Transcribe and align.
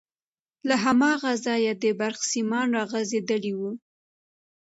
له 0.67 0.75
هماغه 0.85 1.31
ځايه 1.45 1.73
د 1.83 1.85
برق 1.99 2.21
سيمان 2.33 2.67
راغځېدلي 2.77 3.53
وو. 3.59 3.71